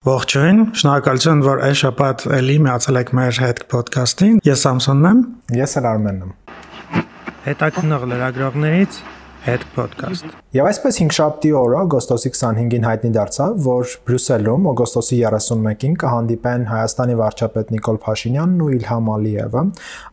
[0.00, 5.18] Ողջույն, շնորհակալություն, որ այս շաբաթ էլի միացել եք մեր հետ ոդքասթին։ Ես Սամսոնն եմ։
[5.58, 7.02] Ես էլ Արմենն եմ։
[7.44, 9.00] Հետաքնող լրագրողներից
[9.44, 15.92] Head Podcast։ Եվ այսպես 5 շաբթի օրը օգոստոսի 25-ին հայտնի դարձավ, որ Բրյուսելում օգոստոսի 31-ին
[16.02, 19.62] կհանդիպեն Հայաստանի վարչապետ Նիկոլ Փաշինյանն ու Իլհամ Ալիևը։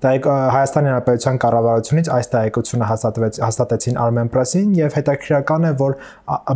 [0.03, 0.11] Դա
[0.53, 5.97] Հայաստանի Հանրապետության կառավարությունից այս տեղեկությունը հաստատվեց հաստատեցին Armen Press-ին եւ հետաքրքրական է, որ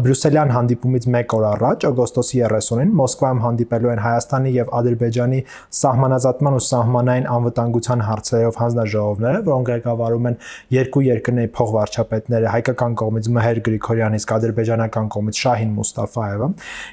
[0.06, 5.42] Բրյուսելյան հանդիպումից 1 օր առաջ օգոստոսի 30-ին Մոսկվայում հանդիպելու են Հայաստանի եւ Ադրբեջանի
[5.82, 10.40] սահմանազատման ու սահմանային անվտանգության հարցերով հանձնաժողովները, որոնք ղեկավարում են
[10.78, 16.48] երկու երկրների փոխվարչապետները հայկական կողմից Մհեր Գրիգորյանը, իսկ ադրբեջանական կողմից Շահին Մուստաֆաևը։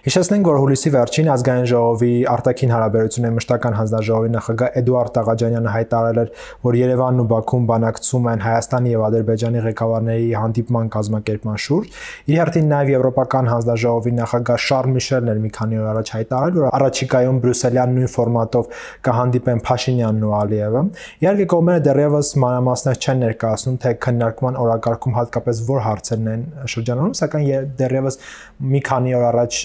[0.09, 6.31] Հիշեցնենք, որ հուլիսի վերջին ազգային ժողովի արտաքին հարաբերությունների մշտական հանձնաժողովի նախագահ Էդուարդ Տաղաջանյանը հայտարարել էր,
[6.69, 12.69] որ Երևանն ու Բաքուն բանակցում են Հայաստանի եւ Ադրբեջանի ղեկավարների հանդիպման կազմակերպման շուրջ։ Իր հերթին
[12.73, 17.95] նաեւ Եվրոպական հանձնաժողովի նախագահ Շարլ Միշելն էր մի քանի օր առաջ հայտարարել, որ առաջիկայում Բրյուսելյան
[17.99, 18.71] նույն ֆորմատով
[19.09, 20.83] կհանդիպեն Փաշինյանն ու Ալիևը։
[21.19, 27.47] Իհարկե կողմերը դեռևս մանրամասներ չեն ներկայացնում, թե քննարկման օրակարգում հատկապես որ հարցերն են շրջանառում, սակայն
[27.79, 28.19] դեռևս
[28.59, 29.59] մի քանի օր առաջ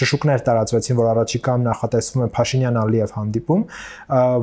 [0.00, 3.64] շշուկներ տարածվեցին, որ առաջիկայում նախատեսվում է Փաշինյան-Ալիև հանդիպում,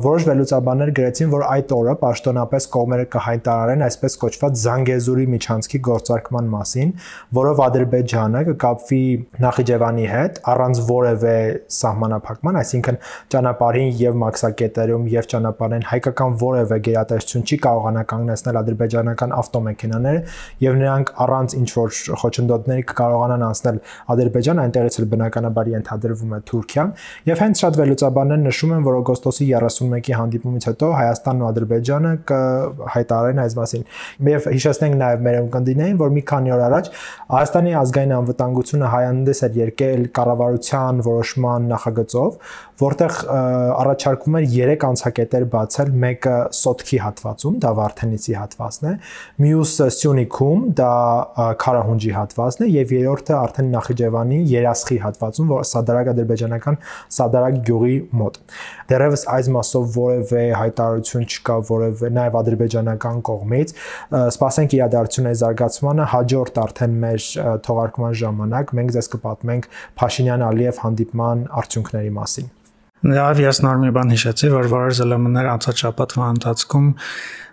[0.08, 6.92] որոշ վերլուծաբաններ գրեցին, որ այդ օրը պաշտոնապես կողմերը կհայտարարեն այսպես կոչված Զանգեզուրի միջանցքի գործարկման մասին,
[7.38, 9.02] որով Ադրբեջանը կկապվի
[9.48, 11.36] Նախիջևանի հետ առանց որևէ
[11.78, 13.00] սահմանափակման, այսինքն
[13.34, 20.22] ճանապարհին եւ մաքսակետերում եւ ճանապարհին հայկական որևէ գերատեսչություն չի կարողանա կանգնեցնել ադրբեջանական ավտոմեքենաները
[20.64, 23.80] եւ նրանք առանց ինչ որ խոչընդոտների կկարողանան անցնել
[24.14, 26.92] Ադրբեջան, այնտեղից էլ բնականաբար ենթադրվում է Թուրքիան
[27.28, 33.42] եւ հենց շատ վերլուծաբաններ նշում են, որ օգոստոսի 31-ի հանդիպումից հետո Հայաստանն ու Ադրբեջանը կհայտարարեն
[33.44, 33.86] այս մասին։
[34.28, 36.90] Եվ հիշեցնենք նաեւ մեր ունկնդիներին, որ մի քանի օր առաջ
[37.28, 42.38] Հայաստանի ազգային անվտանգությունը հայանդես էր երկել կառավարության որոշման նախագծով,
[42.78, 48.92] որտեղ առաջարկվում էր 3 անցակետեր բացել, մեկը Սոտքի հատվածում, դա Վարդենիցի հատվածն է,
[49.44, 50.92] մյուսը Սյունիքում, դա
[51.62, 56.78] Խարահունջի հատվածն է եւ երրորդը արդեն Նախիջևանի Երասխի հատվածում, որ Սադարակ ադրբեջանական
[57.18, 58.38] Սադարակ գյուղի մոտ։
[58.92, 63.74] Դեռևս այս մասով որևէ հայտարարություն չկա, որևէ նաեւ ադրբեջանական կողմից։
[64.18, 67.26] Սպասենք իրադարձությունների զարգացմանը հաջորդ արդեն մեր
[67.68, 69.72] թողարկման ժամանակ մենք ձեզ կպատմենք
[70.02, 72.54] Փաշինյան-Ալիև հանդիպման արդյունքների մասին։
[72.98, 76.88] Նաև ես նոր մի բան հիշեցի, որ որոշ ԶԼՄ-ներ անցած շաբաթվա ընթացքում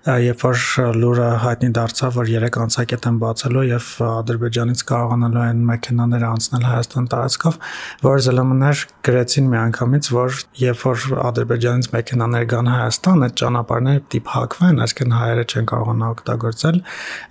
[0.05, 0.59] երբ որ
[1.01, 7.07] լուրը հայտնի դարձավ, որ երեք անցակետ են բացելու եւ Ադրբեջանից կարողանալու են մեքենաները անցնել Հայաստան
[7.09, 7.57] տարածքով,
[8.05, 14.83] որ ԶԼՄ-ներ գրեցին միանգամից, որ երբ որ Ադրբեջանից մեքենաներ գան Հայաստան, այդ ճանապարհները պիտի փակվեն,
[14.85, 16.77] այսինքն հայերը չեն կարողանա օգտագործել,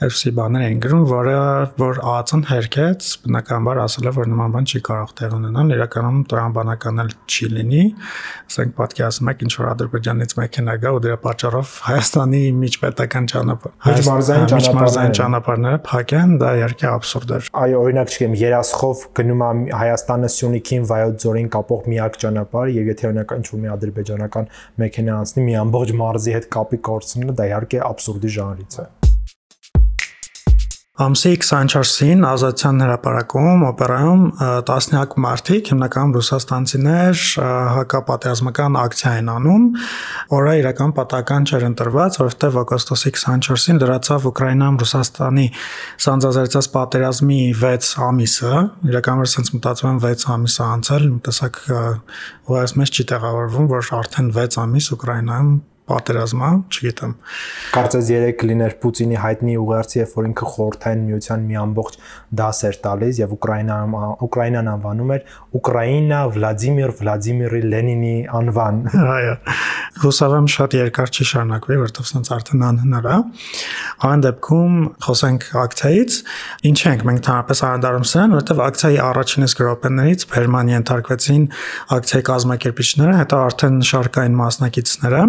[0.02, 1.38] այսպիսի բաներ են գրում, որը
[1.78, 7.02] որ ԱԱՑ-ն հերքեց, բնականաբար ասել է, որ նման բան չի կարող տեղ ունենալ, իրականում տրամաբանական
[7.04, 7.84] էլ չի լինի,
[8.50, 14.48] ասենք պատկերացնում եք ինչ որ Ադրբեջանից մեքենա գա ու դրա պատճառով Հայաստանի միջպետական ճանապարհ։ Միջմարզային
[14.50, 19.52] ճանապարհ։ Միջմարզային ճանապարհները փակեն, դա իհարկե աբսուրդ է։ Այո, օրինակ չգիտեմ, Երասխով գնում է
[19.84, 24.53] Հայաստանը Սյունիքին Վայոց ձորին կապող միակ ճանապարհը եւ եթե օրինակ ինչ-որ մի ադրբեջանական
[24.84, 29.03] մեքենա անցնի, մի ամբողջ մարզի հետ կապի կորցնելը դա իհարկե աբսուրդի ժանրից է։
[30.94, 34.21] Ամսի 24-ին Ազատության հրապարակում օպերայում
[34.69, 37.22] տասնյակ մարդիկ, հիմնականում ռուսաստանցիներ,
[37.75, 39.65] հակապատերազմական ակցիա են անում,
[40.31, 45.49] որը իրական պատահական չէր ընտրված, որովհետև օգոստոսի 24-ին դրացավ Ուկրաինայում Ռուսաստանի
[46.06, 48.54] սանձազերծած պատերազմի 6 ամիսը,
[48.94, 54.62] իրականում sense մտածում եմ 6 ամիս անցել, տեսակ ուղղակի մեզ չի տեղավորվում, որ արդեն 6
[54.62, 55.54] ամիս Ուկրաինայում
[55.84, 57.12] պատերազմա, չգիտեմ։
[57.75, 61.99] Կարծես երեք լիներ Պուտինի հայտնի ուղերձը, երբ որ ինքը խորհրդային միության մի ամբողջ
[62.41, 68.81] դաս էր տալիս եւ Ուկրաինան Ուկրաինան անվանում էր Ուկրաինա Վլադիմիր Վլադիմիրի Լենինի անվան։
[69.15, 69.34] Այո։
[70.05, 73.19] Հուսավեմ շատ երկար չի շարունակվի, որովհետեւ սենց արդեն անհնար է։
[74.09, 74.75] Այն դեպքում
[75.05, 76.16] խոսենք ակցիայից,
[76.71, 81.47] ինչ ենք մենք թարապես անդարում սրան, որովհետեւ ակցիայի առաջին իսկ րոպեներից Բերման ենթարկվեցին
[81.95, 85.22] ակցիայի կազմակերպիչները, հետո արդեն շարքային մասնակիցները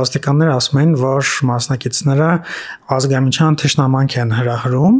[0.00, 2.28] ոստիկանները ասում են, որ մասնակիցները
[2.90, 4.96] ազգամիչյան թշնամանք են հրահրում,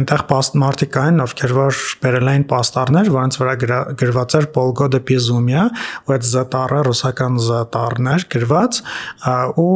[0.00, 0.24] այնտեղ
[0.60, 3.54] մարդիկ կային, ովքեր որ բերել էին պաստառներ, որոնց վրա
[4.00, 5.64] գրված էր Polgoda Pizumia,
[6.06, 8.80] ու այդ զտարը ռուսական զտարներ գրված,
[9.60, 9.74] ու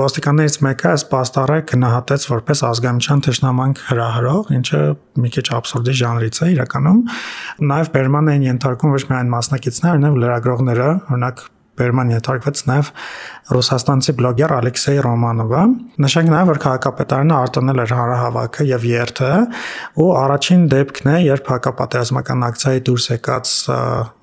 [0.00, 4.82] ոստիկաններից մեկը այս պաստառը գնահատեց որպես ազգամիչյան թշնամանք հրահրող, ինչը
[5.24, 7.02] մի քիչ абսուրդի ժանրից է իրականում։
[7.74, 11.44] Նաև Բերման են ենթարկում ոչ միայն մասնակիցները, այլև լրագրողները, օրինակ
[11.78, 12.90] բերման ենթարկվեց նաև
[13.44, 15.62] ռուսաստանցի բլոգեր Ալեքսեյ Ռոմանովը։
[16.00, 19.32] Նշենք նաև, որ քաղաքապետարանը արտոնել էր հարահավաքը եւ երթը,
[20.00, 23.52] ու առաջին դեպքն է, երբ հակապատերազմական ակցիայի դուրս եկած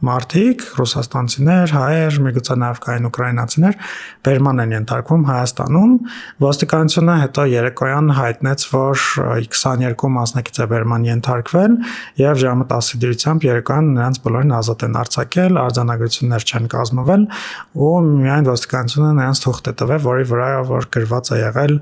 [0.09, 3.77] մարտիկ, ռուսաստանցիներ, հայեր, միգուցե նաև կային ուկրաինացիներ,
[4.25, 5.93] բերման են ենթարկվում Հայաստանում։
[6.41, 9.05] Ոստիկանությունը հետո երեկոյան հայտնեց, որ
[9.51, 11.77] 22 մասնակից է բերման ենթարկվել
[12.21, 17.25] եւ ժամը 10-ի դրությամբ երեկոյան նրանց բոլորին ազատ են արձակել, արձանագրություններ չեն կազմվել
[17.71, 21.73] ու միայն ոստիկանությունը նրանց թուղթ է տվել, որի վրա որ գրված է եղել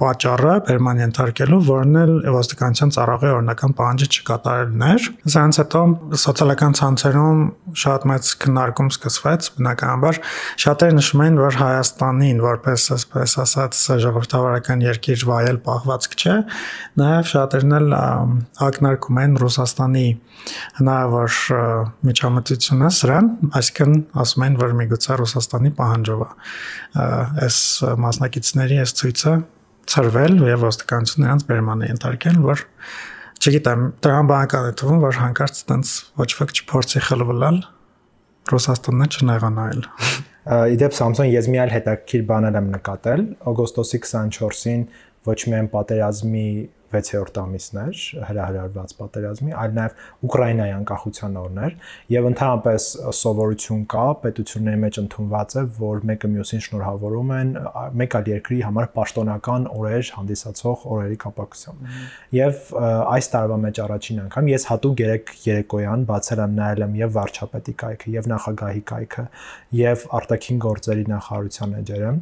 [0.00, 5.82] պատճառը բերման ենթարկելու, որն էլ ոստիկանության ծառայողի օրինական պահանջը չկատարելն էր։ Սրանց հետո
[6.24, 7.42] սոցիալական ցանցերում
[7.84, 10.20] շատ մեծ քննարկում սկսվեց, բնականաբար
[10.64, 16.36] շատերը նշում են, որ Հայաստանին որպես այսպես ասած ժողովրդավարական երկիր վայել պահվածք չէ,
[17.00, 17.96] նաև շատերն էլ
[18.68, 20.06] ակնարկում են Ռուսաստանի
[20.78, 21.38] հնարավոր
[22.08, 23.94] միջամտությունը սրան, այսինքն
[24.24, 26.28] ասում են, որ միգուցե Ռուսաստանի պահանջով է
[27.44, 27.58] այս
[28.04, 29.34] մասնակիցների այս ցույցը
[29.94, 32.62] ծրվել եւ ոստիկանությունը նրանց բերման է ենթարկել, որ
[33.44, 35.90] չգիտեմ, տրամբանական է թվում, որ հանկարծ տենց
[36.20, 37.58] ոչ ոք չփորձի խլվլալ
[38.54, 39.84] Ռուսաստանն չնեղանալ։
[40.74, 43.22] Իդեպ Samsung ես մի այլ հետաքրքիր բաներ եմ նկատել
[43.52, 44.82] օգոստոսի 24-ին
[45.24, 46.48] ոչ միայն պատերազմի
[46.94, 51.76] 6-րդ ամիսն էր հրահրարված պատերազմի, այլ նաև Ուկրաինայի անկախության օրն էր
[52.14, 52.86] եւ ընդհանրապես
[53.18, 57.52] սովորություն կա պետությունների մեջ ընդունված է, որ մեկը մյուսին շնորհավորում են
[58.04, 61.92] մեկ այլ երկրի համար պաշտոնական օրեր հանդիսացող օրերի կապակցությամբ։
[62.34, 62.62] Եվ
[63.14, 67.74] այս տարվա մեջ առաջին անգամ ես հատուկ երեք երեկոյան բացել եմ նայել եմ եւ վարչապետի
[67.84, 69.26] կայքը եւ նախագահի կայքը
[69.80, 72.12] եւ արտաքին գործերի նախարարության էջերը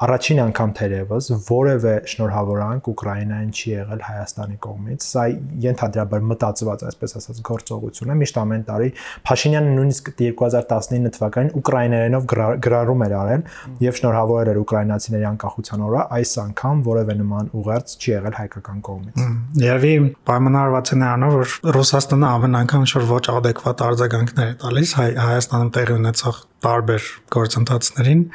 [0.00, 5.24] առաջին անգամ թերևս որևէ շնորհավորանք Ուկրաինային չի եղել Հայաստանի կողմից։ Սա
[5.64, 8.88] ենթադրաբար մտածված, այսպես ասած, գործողություն է։ Միշտ ամեն տարի
[9.28, 12.28] Փաշինյանը նույնիսկ 2019 թվականին ուկրաիներենով
[12.64, 13.44] գրառում էր արել
[13.84, 19.24] եւ շնորհավորել էր ուկրաինացիների անկախության օրը, այս անգամ որևէ նման ուղերձ չի եղել հայկական կողմից։
[19.68, 19.94] Երևի
[20.30, 25.96] պայմանավորված է նրանով, որ Ռուսաստանը ամեն անգամ ինչ-որ ոչ adekvat արձագանքներ է տալիս Հայաստանում տեղի
[26.00, 28.26] ունեցող տարբեր գործընթացներին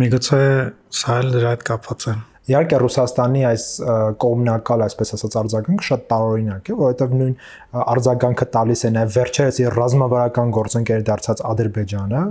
[0.00, 0.42] միգուցե
[1.00, 2.16] սա էլ դրա հետ կապված է
[2.50, 3.64] Իհարկե Ռուսաստանի այս
[4.22, 7.34] կողմնակալ, այսպես ասած, արձագանքը շատ տարօրինակ է, որովհետև նույն
[7.70, 12.22] արձագանքը տալիս է նաև վերջերս իր ռազմավարական գործընկեր դարձած Ադրբեջանը,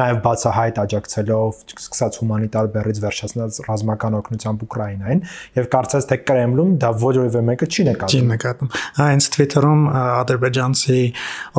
[0.00, 5.22] նաև բացահայտ աջակցելով սկսած հումանիտար բեռից վերջացնած ռազմական օգնությամբ Ուկրաինային,
[5.60, 11.00] եւ կարծես թե Կրեմլում դա որևէ մեկը չի նկատում։ Չի նկատում։ Հենց Twitter-ում ադրբեջանցի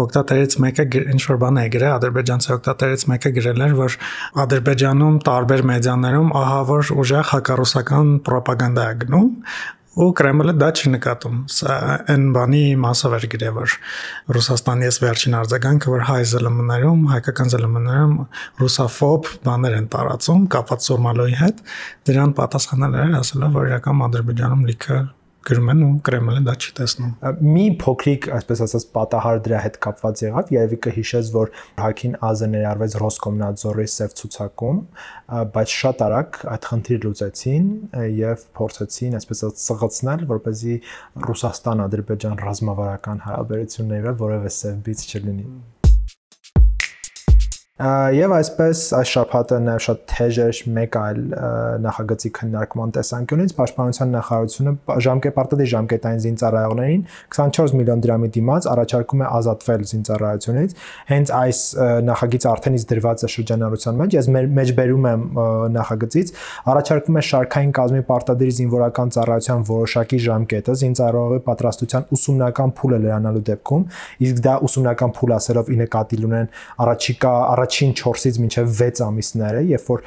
[0.02, 3.98] օկտատերից մեկը ինչ որ բան է գրել, ադրբեջանցի օկտատերից մեկը գրել էր, որ
[4.42, 9.30] Ադրբեջանում տարբեր մեդիաներում ահա որ ուժեղ հակառուսական ռուսական ռոպագանդա է գնում
[9.92, 11.78] ու Կրեմլը դա չի նկատում։ Սա
[12.14, 13.74] այն բանի մասով էր գրել, որ
[14.38, 18.14] Ռուսաստանի ես վերջին արձագանքը, որ հայ ԶԼՄ-ներում, հայկական ԶԼՄ-ներում
[18.64, 21.66] ռուսաֆոբ բաներ են տարածում կապված Սոմալոյի հետ,
[22.08, 25.02] դրան պատասխանել էր ասելով, որ իրական Ադրբեջանում լիքը
[25.48, 27.12] գրում են ու Կրեմլը դա չի տեսնում։
[27.56, 31.52] Մի փոքրիկ, այսպես ասած, պատահար դրա հետ կապված եղավ, երևի կհիշես, որ
[31.82, 34.80] Հակին Ազը ներառվեց Ռոսկոմնadzորի սև ցուցակում,
[35.58, 37.68] բայց շատ արագ այդ խնդիրը լուծեցին
[38.22, 40.80] եւ փորձեցին, այսպես ասած, սղացնել, որպեսզի
[41.32, 45.48] Ռուսաստան-Ադրբեջան ռազմավարական հարաբերությունները որևէ բիծ չլինի։
[47.82, 51.22] Եվ այսպես այս շաբաթը նաև շատ թեժ էր մեկ այլ
[51.82, 54.74] նախագծի քննարկման տեսանկյունից Պաշտպանության նախարարությունը
[55.06, 57.06] ժամկետապարտադի ժամկետային զինծառայողներին
[57.38, 60.76] 24 միլիոն դրամի դիմաց առաջարկում է ազատվել զինծառայությունից։
[61.10, 61.62] Հենց այս
[62.12, 64.30] նախագիծը արդեն իսկ դրված է շրջանառության մեջ, ես
[64.62, 65.26] մեջբերում եմ
[65.82, 66.34] նախագծից,
[66.76, 73.86] առաջարկում է շարքային կազմի պարտադիր զինվորական ծառայության որոշակի ժամկետը զինծառայողի պատրաստության ուսումնական փուլը լրանալու դեպքում,
[74.28, 76.52] իսկ դա ուսումնական փուլ ասելով ի նկատի ունեն
[76.86, 80.02] առաջիկա առաջ առաջին 4-ից մինչև 6 ամիսները, երբ որ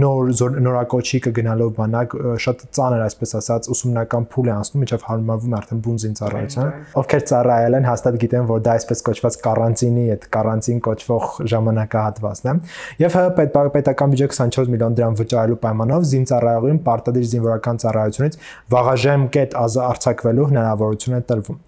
[0.00, 0.30] նոր
[0.64, 5.82] նորակոչի կգնալով բանակ շատ ծանր այսպես ասած ուսումնական փուլ է անցնում, մինչև հարմարվում է արդեն
[5.86, 11.26] բուն զինծառայության։ Ովքեր ծառայել են, հաստատ գիտեն, որ դա այսպես կոչված կարանտինի այդ կարանտին կոչվող
[11.52, 12.56] ժամանակահատվածն է։
[13.04, 13.18] Եվ
[13.76, 18.38] պետական բյուջե 24 միլիոն դրամ վճարելու պայմանով զինծառայողին պարտադիր զինվորական ծառայությունից
[18.76, 21.58] վաղաժեմ կետ արձակվելու հնարավորություն է տրվում։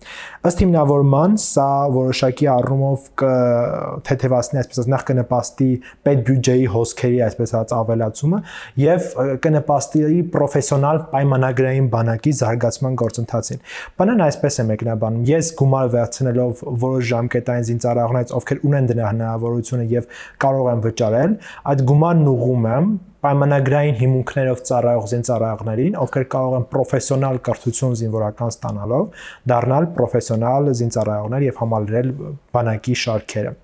[0.49, 1.68] Ըստ հիմնավորման սա
[1.99, 5.68] որոշակի առումով կթեթևացնի այսպես ասած նախ կնպաստի
[6.06, 8.38] պետբյուջեի հոսքերի այսպես ասած ավելացումը
[8.82, 9.08] եւ
[9.44, 13.62] կնպաստի պրոֆեսիոնալ պայմանագրային բանակի զարգացման գործընթացին։
[13.98, 20.08] Բանան այսպես է մեկնաբանում։ Ես գումար վերցնելով որոշ ժամկետային զինծառայողներից, ովքեր ունեն դրա հնարավորությունը եւ
[20.44, 21.37] կարող են վճարել,
[21.72, 29.22] այդ գումարն ուղում եմ պայմանագրային հիմունքներով ծառայող զինծառայողներին, ովքեր կարող են պրոֆեսիոնալ կրթություն զինվորական ստանալով
[29.52, 32.12] դառնալ պրոֆեսիոնալ զինծառայողներ եւ համալրել
[32.54, 33.56] բանակի շարքերը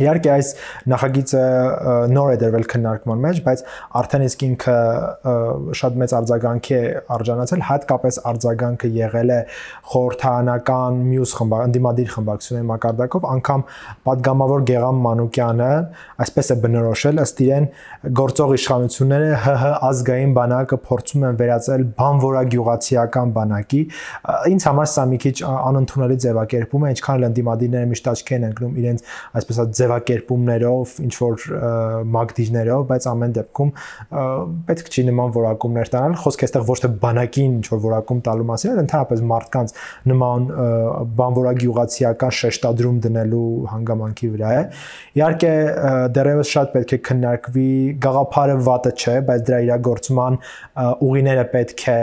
[0.00, 0.50] Իհարկե այս
[0.88, 1.40] նախագիծը
[2.12, 3.62] նոր է դրվել քննարկման մեջ, բայց
[4.00, 4.76] արդեն իսկ ինքը
[5.80, 6.80] շատ մեծ արձագանք է
[7.16, 9.40] արժանացել, հատկապես արձագանքը եղել է
[9.92, 13.64] խորհրդանական մյուս խմբակ, ընդդիմադիր խմբակցությունների մակարդակով, անգամ
[14.08, 15.68] падգամավոր Գեգամ Մանուկյանը
[16.24, 17.68] այսպես է բնորոշել, ըստ իրեն
[18.22, 23.82] գործող իշխանությունները ՀՀ ազգային բանակը փորձում են վերածել բանվորագյուղացիական բանակի։
[24.52, 28.76] Ինձ համար սա մի քիչ անընդունելի ձևակերպում է, ինչքան էլ ընդդիմադիրները միշտ աչքի են ընկնում
[28.82, 29.06] իրենց
[29.42, 31.46] այսպես ասած ձևակերպումներով, ինչ որ
[32.16, 33.72] մագդիժներով, բայց ամեն դեպքում
[34.70, 38.72] պետք չի նման որակումներ տալ։ Խոսքը այստեղ ոչ թե բանակին ինչ որ որակում տալու մասին,
[38.72, 39.74] այլ ընդհանրապես մարդկանց
[40.12, 40.46] նման
[41.22, 44.62] բանվորագյուղացիական շեշտադրում դնելու հանգամանքի վրա է։
[45.22, 45.52] Իհարկե
[46.16, 47.68] դեռևս շատ պետք է քննարկվի
[48.06, 50.38] գաղափարը վատը չէ, բայց դրա իրագործման
[51.08, 51.98] ուղիները պետք է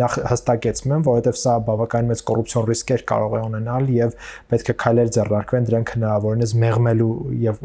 [0.00, 4.16] նախ հստակեցվեն, որովհետև սա բավականին մեծ կոռուպցիոն ռիսկեր կարող է ունենալ եւ
[4.50, 7.09] պետք է քայլեր ձեռնարկվեն դրանք հնարավորինս մեղմելու
[7.44, 7.62] եւ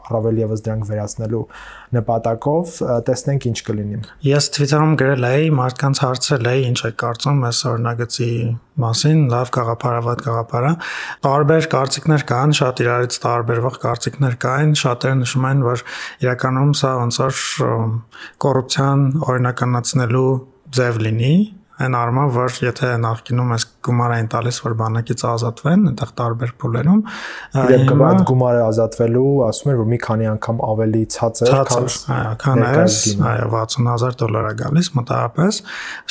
[0.00, 1.42] առավել եւս դրանք վերացնելու
[1.96, 2.74] նպատակով
[3.08, 8.32] տեսնենք ինչ կլինի։ Ես Twitter-ում գրել էի, մարդկանց հարցրել էի, ինչ է կարծում այս օրնագծի
[8.80, 10.72] մասին, լավ գաղափարը, վատ գաղափարը։
[11.26, 15.84] Տարբեր կարծիքներ կան, շատ իրարից տարբերվող կարծիքներ կային, շատերը նշում են, որ
[16.24, 17.40] իրականում սա ոնց որ
[18.46, 20.28] կոռուպցիան օրինականացնելու
[20.80, 21.34] ձև լինի,
[21.80, 27.00] այն առումով, որ եթե նախկինում ես գումար այն տալիս, որ բանակից ազատվեն, այդտեղ տարբեր փուլերում,
[27.60, 32.34] իրենք կբա այդ գումարը ազատվելու, ասում են, որ մի քանի անգամ ավելի ցածր, քան այո,
[32.44, 32.98] քան այս,
[33.30, 35.62] այո, 60000 դոլար է գալիս մոտավորապես։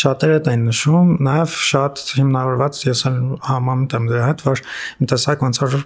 [0.04, 3.06] Շատերը դա են նշում, նաև շատ հիմնավորված ես
[3.50, 4.66] համամիտ եմ դրա հետ, որ
[5.00, 5.80] մի տեսակ ոնց որ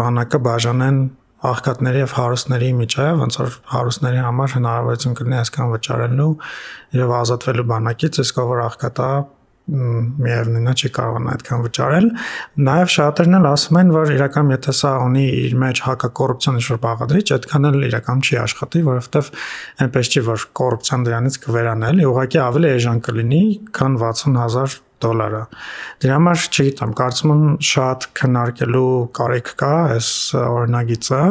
[0.00, 1.00] բանակը բաժանեն
[1.40, 6.32] աղքատների եւ հարուստների միջև, ոնց որ հարուստների համար հնարավորություն կլինի այսքան վճարելու
[7.00, 9.10] եւ ազատվելու բանակից, իսկ ով որ աղքատա
[9.70, 12.06] միևնույնն է չի կարողանա այդքան վճարել։
[12.66, 17.26] Նաև շատերն էլ ասում են, որ իրական եթե սա ունի իր մեջ հակակոռուպցիոն ինչ-որ բաղադրիչ,
[17.36, 19.32] այդքան էլ իրական չի աշխատի, որովհետև
[19.86, 23.42] այնպես չի, որ կոռուպցիան դրանից կվերանալ, ուղղակի ավելի էժան կլինի,
[23.78, 25.40] քան 60000 դոլարը։
[26.04, 31.22] Դրա համար չգիտեմ, կարծում եմ շատ քննարկելու կարիք կա այս օրինագիծը։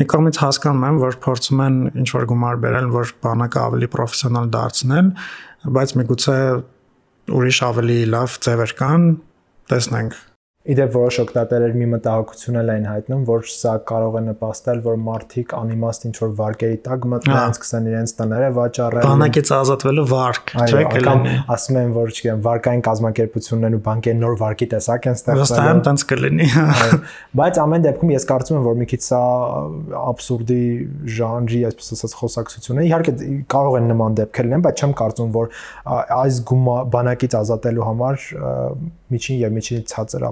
[0.00, 4.52] Մի կողմից հասկանում եմ, որ փորձում են ինչ որ գումար բերել, որ բանակը ավելի պրոֆեսիոնալ
[4.58, 5.10] դարձնել,
[5.78, 6.38] բայց միգուցե
[7.34, 9.10] ուրիշ ավելի լավ ձևեր կան,
[9.72, 10.22] տեսնենք
[10.64, 15.50] Իդեպ որոշ օկտատերեր մի մտահոգություն էլ են հայտնում, որ սա կարող է նպաստել, որ մարդիկ
[15.58, 21.34] անիմաստ ինչ որ վարկերի տակ մտնեն, սկսեն իրենց տները վաճառել։ Բանակից ազատվելու վարկ, չէ՞ կլինի։
[21.52, 25.84] Ասում են, որ չգիտեմ, վարկային կազմակերպություններն ու բանկերը նոր վարկի տեսակ են ստեղծել։ Վստահ եմ,
[25.84, 26.48] տենց կլինի։
[27.44, 29.22] Բայց ամեն դեպքում ես կարծում եմ, որ մի քիչ սա
[30.00, 30.64] абսուրդի
[31.20, 33.14] ժանրի, այսպես ասած, խոսակցություն է։ Իհարկե
[33.52, 35.50] կարող են նման դեպքեր լինեն, բայց չեմ կարծում, որ
[36.24, 36.42] այս
[36.94, 38.28] բանակից ազատելու համար
[39.12, 40.24] միջին եւ միջին ցածր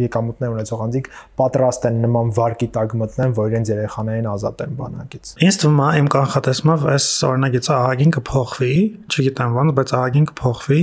[0.00, 5.58] եկամուտներ ունեցող անձիկ պատրաստ են նման վարկի տակ մտնեն, որ իրենց երեխաներին ազատեն բանակից։ Ինձ
[5.62, 8.74] թվում է իմ կանխատեսմամբ այս օրինագիծը ահագին կփոխվի,
[9.10, 10.80] չգիտեմ ոնց, բայց ահագին կփոխվի։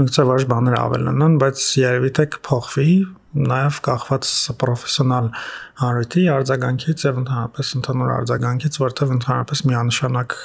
[0.00, 2.90] Միգուցե որոշ բաներ ավելանան, բայց երևի թե կփոխվի
[3.34, 4.28] նաև կախված
[4.60, 5.30] պրոֆեսիոնալ
[5.80, 10.36] հանրույթի արձագանքից եւ ընդհանրապես ընդհանուր արձագանքից, որտեղ ընդհանրապես միանշանակ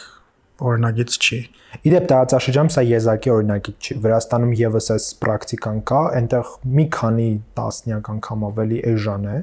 [0.70, 1.39] օրինագիծ չի։
[1.86, 8.10] Իդեպ տարածաշրջանում սա եզակի օրինագիծ չի։ Վրաստանում եւս այս պրակտիկան կա, այնտեղ մի քանի տասնյակ
[8.16, 9.38] անգամ ավելի էժան է,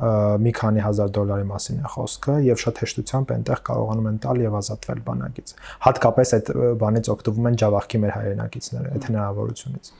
[0.00, 4.54] մի քանի հազար դոլարի մասին է խոսքը եւ շատ հեշտությամբ այնտեղ կարողանում են տալ եւ
[4.60, 5.52] ազատվել բանակից։
[5.84, 9.92] Հատկապես այդ բանից օգտվում են Java-քի մեր հայրենակիցները այդ հնարավորությունից։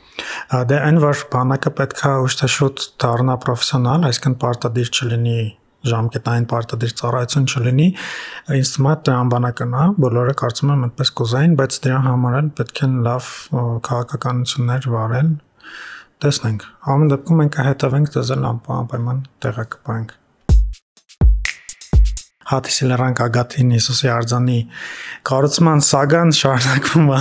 [0.72, 5.40] Դե այն որ բանակը պետքա ուշ թե շուտ դառնա պրոֆեսիոնալ, այսինքն պարտադիր չլինի
[5.88, 7.88] ժամկետային պարտադիր ծառայություն չլինի,
[8.60, 12.80] ինձ թվում է տրամբանակն է, բոլորը կարծում եմ այդպես կուզային, բայց դրա համար էլ պետք
[12.84, 13.32] է լավ
[13.88, 15.34] քաղաքականություններ վարել։
[16.20, 20.18] Տեսնենք։ Ամեն դեպքում մենք կհետևենք դեզել անպայման տեղակայենք
[22.50, 24.56] Հաթիսի լեռան Կագաթին Հիսուսի արձանի
[25.30, 27.20] կառուցման սագան շարունակվում է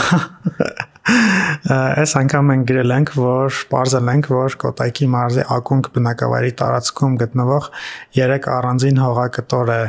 [1.70, 7.70] Այս անգամ մենք գրել ենք, որ ողջել ենք, որ Կոտայքի մարզի ակունք բնակավայրի տարածքում գտնվող
[8.20, 9.82] 3 առանձին հողակտոր է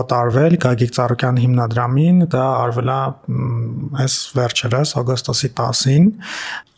[0.00, 3.00] օտարվել Գագիկ Ծառուկյան հիմնադրամին, դա արվել է
[4.04, 6.08] այս վերջերս օգոստոսի 10-ին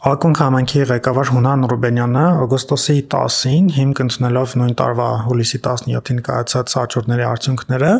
[0.06, 7.26] Ակունք համանքի ղեկավար Հունան Ռուբենյանը օգոստոսի 10-ին հիմք ընդունելով նույն տարվա հուլիսի 17-ին կայացած աճուրների
[7.30, 7.90] արդյունքները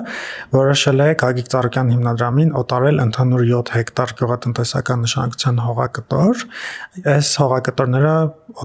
[0.52, 6.46] որոշել է Գագիկ Ծառուկյան հիմնադրամին օտարել ընդհանուր 7 հեկտար գյուղատնտեսական նշանակության հողակտոր։
[7.16, 8.14] Այս հողակտորները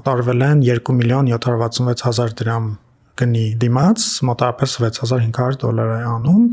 [0.04, 2.72] օտարվել են 2 միլիոն 766 հազար դրամ
[3.20, 6.48] գնի դիմաց մոտավորապես 6500 դոլար է անում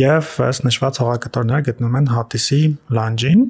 [0.00, 2.60] եւ ըստ նշված հողակտորները գտնվում են Հատիսի
[2.98, 3.42] լանջին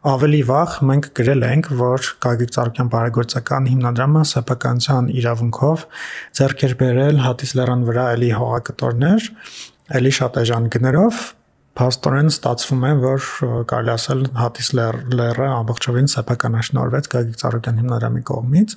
[0.00, 5.82] ավելի վաղ մենք գրել ենք, որ Գագիկ Ծառուկյան բարեգործական հիմնադրամը սեփականության իրավունքով
[6.38, 9.28] ձեռք էր բերել Հատիս լեռան վրա էլի հողակտորներ,
[10.00, 11.20] էլի շատ էժան գներով,
[11.80, 13.26] Փաստորեն ստացվում է, որ
[13.70, 18.74] կարելի ասել Հատիս լեռը ամբողջովին սեփականաշնորհվեց Գագիկ Ծառուկյան հիմնադրամի կողմից։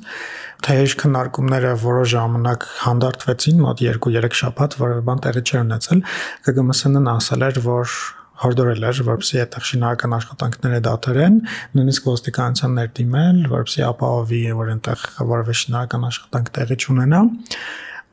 [0.63, 6.03] Թեժ քննարկումները որոշ ժամանակ հանդարտվեցին, մոտ 2-3 շաբաթ, որևէ բան տեղի չէր ունեցել։
[6.47, 7.97] ԿԳՄՍ-ն ասել էր, որ
[8.43, 11.35] հորդորել էր, որպեսզի այդտեղ շինարարական աշխատանքները դադարեն,
[11.75, 17.21] նույնիսկ ոստիկանության ներդիմել, որպեսզի ապահովի, որ այնտեղ որևէ շինարարական աշխատանք տեղի չունենա։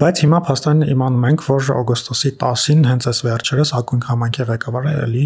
[0.00, 5.24] Բայց հիմա փաստորեն իմանում ենք, որ օգոստոսի 10-ին հենց այս վերջերս Ակունք համայնքի ղեկավարը էլի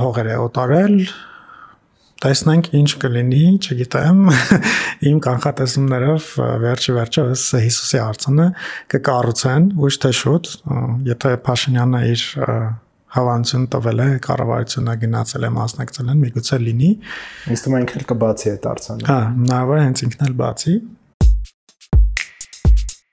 [0.00, 0.96] հողեր է օտարել,
[2.20, 4.20] տեսնենք ինչ կլինի, չգիտեմ,
[5.10, 6.28] իմ կանխատեսումներով
[6.66, 8.48] վերջի վերջը ըս Հիսուսի արցանը
[8.92, 10.52] կկառուցեն, ոչ թե շուտ,
[11.08, 12.28] եթե Փաշինյանը իր
[13.16, 16.90] հավանություն տվել է կառավարությունը գնացել է մասնակցել են միգուցե լինի
[17.50, 20.74] է ինքն էլ կբացի այդ արցանը հա հնարավոր է հենց ինքն էլ բացի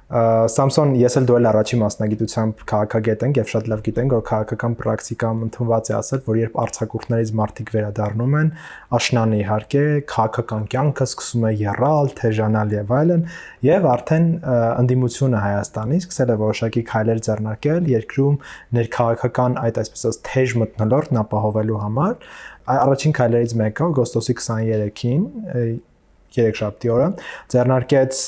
[0.08, 4.76] Samson ես էլ դու էլ առաջի մասնագիտությամբ քաղաքագետ ենք եւ շատ լավ գիտենք որ քաղաքական
[4.80, 8.52] պրակտիկայում ընդունված է ասել որ երբ արցակուրտներից մարդիկ վերադառնում են
[8.98, 9.84] աշնանը իհարկե
[10.14, 13.26] քաղաքական կյանքը սկսում է եռալ, թեժանալ եւ այլն
[13.68, 18.40] եւ արդեն ընդդիմությունը Հայաստանի սկսել է որոշակի քայլեր ձեռնարկել երկրում
[18.80, 22.16] ներքաղաքական այդ այսպես ասած թեժ մտնոլորտն ապահովելու համար
[22.68, 25.22] առաջին քայլերից մեկը օգոստոսի 23-ին
[26.38, 27.08] երեքշաբթի օրը
[27.54, 28.22] ձեռնարկեց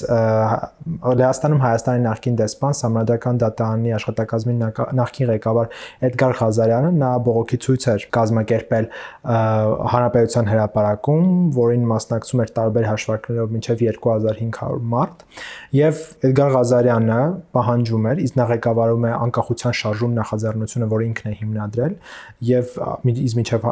[1.19, 4.55] Լեհաստանում Հայաստանի նախկին դեսպան Սամրադական դատարանի աշխատակազմի
[4.99, 5.67] նախկին ղեկավար
[6.09, 8.87] Էդգար Ղազարյանը նա բողոքի ցույց էր կազմակերպել
[9.93, 11.27] հանրապետության հրապարակում,
[11.59, 15.23] որին մասնակցում էր տարբեր հաշվարկներով մինչև 2500 մարդ,
[15.79, 17.19] եւ Էդգար Ղազարյանը
[17.59, 21.95] պահանջում էր, իսկ նա ղեկավարում է անկախության շարժում նախաձեռնությունը, որը ինքն է հիմնադրել,
[22.49, 22.75] եւ
[23.13, 23.69] իսկ մինչև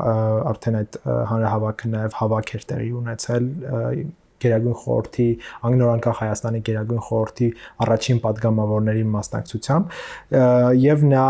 [0.54, 1.00] արդեն այդ
[1.32, 3.52] հանրահավաքը նաեւ հավաք էր տեղի ունեցել
[4.44, 5.28] Գերագույն խորհրդի
[5.68, 7.48] Անգլորանքախ Հայաստանի Գերագույն խորհրդի
[7.88, 9.98] առաջին падգամավորների մասնակցությամբ
[10.88, 11.26] եւ նա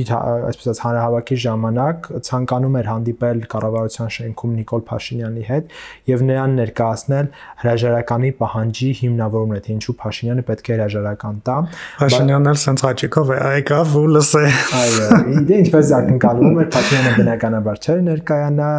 [0.00, 5.74] իր հա, այսպես ասած հանրահավաքի ժամանակ ցանկանում էր հանդիպել կառավարության շենքում Նիկոլ Փաշինյանի հետ
[6.10, 11.56] եւ նրան ներկայացնել հրաժարականի պահանջի հիմնավորումն է, թե ինչու Փաշինյանը պետք է հրաժարական տա։
[12.00, 14.44] Փաշինյանն էլ սենց աճիկով է եկավ ու լսե։
[14.80, 15.08] Այո,
[15.40, 18.70] իդե ինչպես ակնկալվում էր Փաշինյանը բնականաբար չէր ներկայանա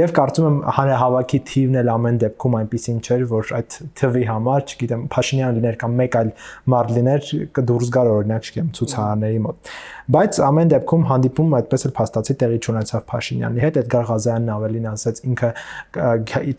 [0.00, 5.02] եւ կարծում եմ հանրահավաքի թիվն էլ ամեն դեպքում այնպեսին չէր որ այդ թվի համար, չգիտեմ,
[5.12, 6.30] Փաշինյանը լիներ կամ մեկ այլ
[6.72, 9.70] մարդ լիներ, կդուրս գար օրինակ, չգիտեմ, ցուցահարների մոտ։
[10.16, 15.22] Բայց ամեն դեպքում հանդիպում այդպես էլ փաստացի տեղի չունեցավ Փաշինյանի հետ, Էդգար Ղազարյանն ավելին ասաց
[15.26, 15.50] ինքը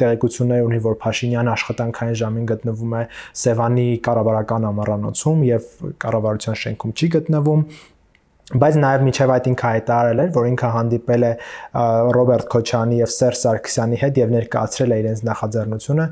[0.03, 3.03] տեղեկություններ ունի, որ Փաշինյանը աշխատանքային ժամին գտնվում է
[3.47, 5.69] Սևանի կառավարական ամառանոցում եւ
[6.03, 7.63] կառավարության շենքում չի գտնվում
[8.47, 11.31] բայց նաև միջև այդ ինքը հայտարարել էր, որ ինքը հանդիպել է
[12.15, 16.05] Ռոբերտ Քոչյանի եւ Սերժ Սարգսյանի հետ եւ ներկայացրել է իրենց նախաձեռնությունը,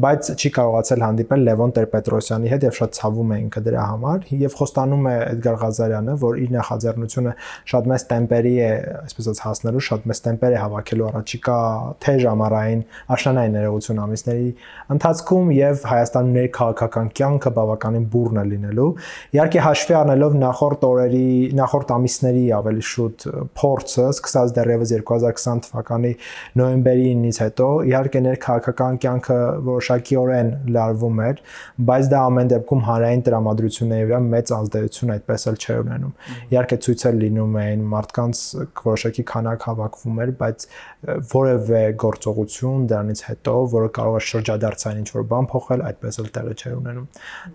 [0.00, 4.56] բայց չի կարողացել հանդիպել Լևոն Տեր-Պետրոսյանի հետ եւ շատ ցավում է ինքը դրա համար եւ
[4.56, 7.34] խոստանում է Էդգար Ղազարյանը, որ իր նախաձեռնությունը
[7.72, 11.58] շատ մեծ տեմպերի է, այսպես ասած հասնելու, շատ մեծ տեմպեր է հավաքելու առաջիկա
[12.08, 14.48] թեժ ամառային աշնանային ներողություն ամիսների
[14.96, 18.88] ընթացքում եւ Հայաստանում ներքաղաքական կյանքը բավականին բուրն է լինելու։
[19.36, 21.26] Իհարկե հաշվի առնելով նախորդ օրերի
[21.62, 23.24] նախորդ նախորդ ամիսների ավելի շուտ
[23.58, 26.12] փորձը սկսած դեռևս 2020 թվականի
[26.60, 31.42] նոյեմբերի 9-ից հետո իհարկե ներքաղաքական կյանքը որոշակիորեն լարվում էր,
[31.90, 36.14] բայց դա ամեն դեպքում հանրային տրամադրությունների վրա մեծ ազդեցություն այդպես էլ չէր ունենում։
[36.52, 38.42] Իհարկե ցույցեր լինում էին, մարդկանց
[38.86, 40.66] որոշակի քանակ հավաքվում էր, բայց
[41.02, 46.76] որևէ գործողություն դրանից հետո, որը կարող է շրջադարձային ինչ-որ բան փոխել, այդպես էլ տեղի չէր
[46.78, 47.06] ունենում։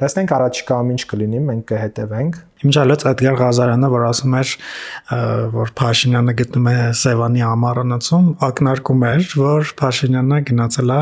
[0.01, 4.51] Տեսնենք առաջիկայում ինչ կլինի, մենք կհետևենք։ Իմջալից Էդգար Ղազարյանը, որ ասում էր,
[5.53, 10.99] որ Փաշինյանը գտնում է Սևանի ամառանոցում, ակնարկում էր, որ Փաշինյանը գնացել է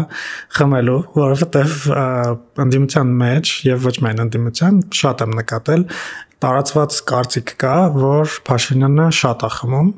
[0.60, 1.78] խմելու, որովհետև
[2.66, 5.88] ընդդիմության մեջ եւ ոչ միայն ընդդիմության շատ եմ նկատել
[6.44, 9.90] տարածված կարծիք կա, որ Փաշինյանը շատ է խմում,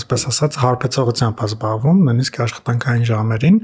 [0.00, 3.62] ասպես ասած, հարբեցողությամբ է զբաղվում, նույնիսկ աշխատանքային ժամերին։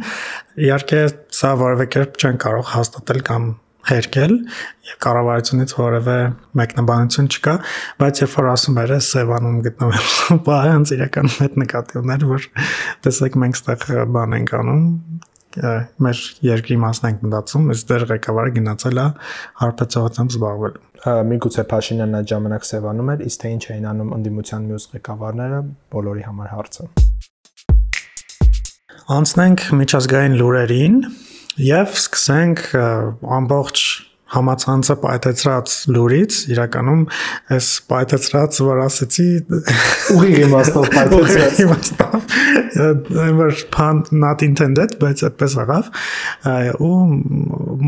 [0.69, 1.03] Իհարկե,
[1.41, 3.53] սա որևէ կերպ չեն կարող հաստատել կամ
[3.85, 4.33] հերկել
[4.89, 6.17] եւ կառավարությունից որևէ
[6.61, 7.55] մեկնաբանություն չկա,
[8.01, 12.49] բայց երբ որ ասում էր Սևանում գտնվում բահ հենց իրականում այդ նկատի ուներ, որ
[13.05, 14.87] տեսեք մենք ստեղ բան ենք անում,
[15.55, 19.07] մեր երկրի մասն ենք մտածում, այս դեր ղեկավարը գնացել է
[19.61, 20.83] հարբեցողությամբ զբաղվելու։
[21.31, 25.61] Միգուցե Փաշինյանն այդ ժամանակ Սևանում էր, իսկ թե ինչ էին անում ընդդիմության մյուս ղեկավարները,
[25.95, 26.89] բոլորի համար հարցը։
[29.15, 30.99] Անցնենք միջազգային լուրերին
[31.61, 32.63] եւ սկսենք
[33.39, 33.85] ամբողջ
[34.35, 37.03] համացանցը պայթեցրած լուրից իրականում
[37.57, 39.29] այս պայթեցրած որ ասեցի
[40.15, 42.35] ուղիղ իմաստով պայթեցրած իմաստով
[43.25, 45.91] ever pun not intended բայց այդպես աղավ
[46.85, 46.97] ու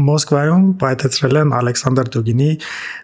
[0.06, 2.52] Մոսկվայում պայթեցրել են Ալեքսանդր Դուգինի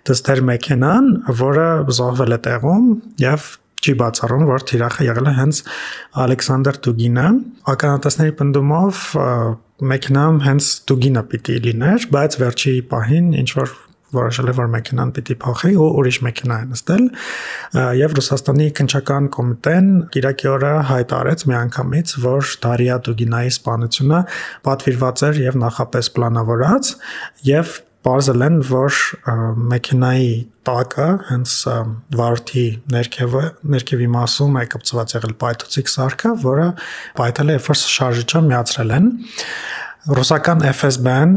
[0.09, 1.11] դստեր մեքենան
[1.43, 2.89] որը զոհվել է տեղում
[3.23, 3.51] եւ
[3.83, 5.63] չի բացառում, որ թիրախը եղել է հենց
[6.23, 7.29] Ալեքսանդր Դուգինը։
[7.73, 9.01] Ականատեսների պնդումով
[9.93, 13.75] մեքենամ հենց Դուգինը պիտի լիներ, բայց վերջի պահին ինչ որ
[14.13, 17.05] որոշել է որ մեքենան պիտի փոխի ու ուրիշ մեքենա է նստել
[17.99, 24.21] եւ Ռուսաստանի քնչական կոմիտեն Կիրակի օրը հայտարարեց միանգամից որ Դարիա Դուգինայի սպանությունը
[24.69, 26.93] պատվիրված էր եւ նախապես պլանավորած
[27.49, 28.97] եւ Պարզել են, որ
[29.73, 30.33] մեքենայի
[30.67, 31.53] տակը հենց
[32.19, 33.43] վարորդի ներքևը,
[33.75, 36.67] ներքևի մասում է կպցված եղել պայթուցիկ սարքը, որը
[37.21, 39.09] պայթել է, երբ շարժիչը միացրել են։
[40.03, 41.35] Ռուսական FSB-ն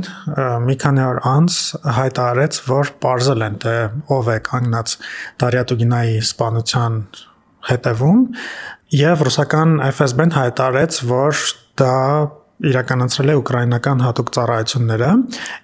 [0.65, 1.57] մի քանի օր անց
[1.99, 3.73] հայտարարեց, որ ողջել են թե
[4.15, 4.95] ով է կանգնած
[5.43, 6.95] Դարյատուգինայի սպանության
[7.69, 8.23] հետևում
[8.95, 11.43] եւ ռուսական FSB-ն հայտարարեց, որ
[11.77, 11.93] դա
[12.63, 15.11] իրականացրել է ուկրաինական հատուկ ծառայությունները։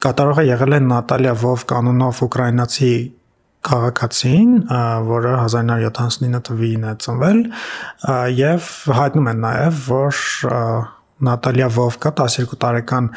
[0.04, 2.94] Կատարողը եղել է Նատալիա Վով կանոնով ուկրաինացի
[3.62, 4.54] քաղաքացին,
[5.08, 7.42] որը 1979 թվականին է ծնվել,
[8.42, 10.24] եւ հայտնում են նաեւ, որ
[11.22, 13.08] Նատալիա Վովկա 12 տարեկան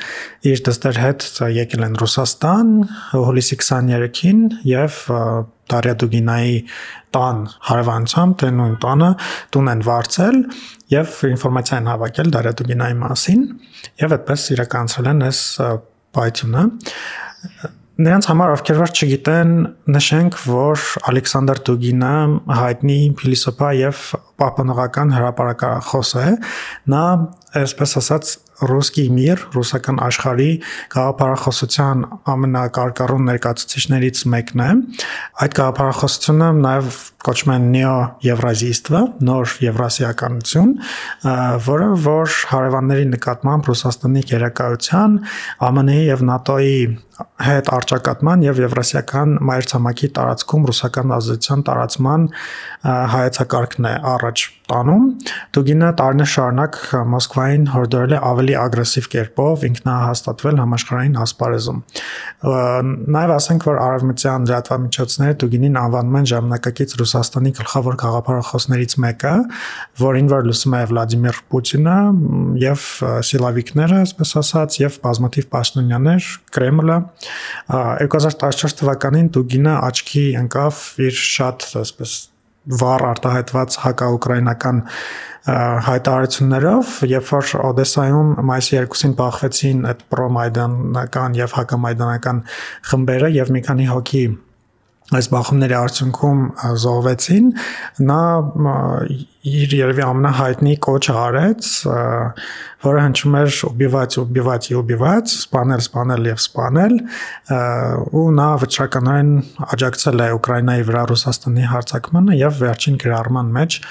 [0.50, 2.72] իր դստեր հետ եկել են Ռուսաստան
[3.14, 4.98] հուլիսի 23-ին եւ
[5.72, 6.56] Դարիա Դուգինայի
[7.14, 9.10] տան հարևանությամբ թե նույն տանը
[9.54, 10.38] տուն են վարձել
[10.94, 13.46] եւ ինֆորմացիա են հավաքել Դարիա Դուգինայի մասին
[14.04, 15.40] եւ այդպես իրականացրել են այս
[16.18, 16.64] պայթյունը
[17.94, 19.50] նրանց համար ովքեր որ չգիտեն
[19.94, 22.14] նշենք որ Ալեքսանդր Դուգինը
[22.58, 24.00] հայտնի փիլիսոփա եւ
[24.42, 26.26] պապանողական հրապարակախոս է
[26.90, 27.04] նա
[27.62, 30.50] այսպես ասած ռուսկի միր, ռուսական աշխարհի
[30.94, 34.70] գաղափարախոսության ամենակարկառուն ներկայացուցիչներից մեկն է։
[35.44, 40.74] Այդ գաղափարախոսությունը նաև կոչվում է նեո-եվրազիստվը, նոր եվրասիականություն,
[41.68, 45.18] որը որ հարևանների նկատմամբ Ռուսաստանի գերակայության,
[45.74, 46.78] ԱՄՆ-ի եւ ՆԱՏՕ-ի
[47.44, 52.26] հետ արճակատման եւ եվրասիական մայրցամաքի տարածքում ռուսական ազդեցության տարածման
[53.14, 55.04] հայեցակարգն է առաջ տանում։
[55.54, 56.78] Դուգինը տարիներ շարունակ
[57.14, 61.80] Մոսկվային հորդորել է ավելի ագրեսիվ կերպով ինքնահաստատվել համաշխարհային ասպարեզում։
[63.14, 69.32] Նաև ասենք, որ արևմտյան լրատվամիջոցները Դուգինին անվանում են ժամանակակից Ռուսաստանի գլխավոր գաղափարախոսներից մեկը,
[70.00, 71.96] որին որ լուսում է Վլադիմիր Պուտինը
[72.58, 72.86] եւ
[73.28, 76.96] սիլավիկները, այսպես ասած, եւ բազմաթիվ պաշտոնյաներ Կրեմլը
[78.02, 82.16] 2014 թվականին Դուգինը աչքի ընկավ իր շատ այսպես
[82.80, 84.80] վառ արտահայտված հակաուկրաինական
[85.84, 92.40] հայտարարություններով, երբ որ Օդեսայում մայիսի 2-ին բախվեցին այդ պրոմայդանական եւ հակամայդանական
[92.88, 94.24] խմբերը եւ մի քանի հոգի
[95.09, 96.41] այս բախումների արդյունքում
[96.83, 97.45] զոհվեցին,
[98.05, 98.17] նա
[99.49, 101.69] իր երևի ամենահայտնի կոչը արեց,
[102.85, 106.95] որը հնչում էր убивать, убивать и убивать, սպանել, սպանել եւ սպանել,
[108.21, 109.33] ու նա վճռականորեն
[109.73, 113.81] աջակցել է Ուկրաինայի վրա Ռուսաստանի հարձակմանը եւ վերջին գրառման մեջ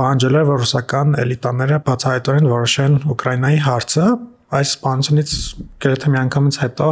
[0.00, 4.06] պահանջել է, որ ռուսական էլիտաները բացահայտորեն որոշեն Ուկրաինայի հարցը,
[4.52, 5.38] այս սպանությունից
[5.84, 6.88] գրեթե մի անգամից հետո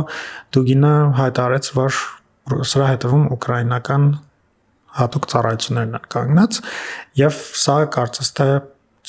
[0.55, 1.99] Դուգինը հայտարարեց, որ
[2.46, 4.08] սրա հետևում ուկրաինական
[4.96, 6.60] հատուկ ծառայություններն են կանգնած
[7.20, 8.48] եւ սա կարծես թե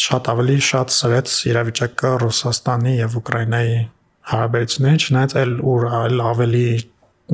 [0.07, 3.79] շատ ավելի շատ սրեց իրավիճակը Ռուսաստանի եւ Ուկրաինայի
[4.27, 6.67] հարաբերություններին, չնայած այլ ուր այլ ավելի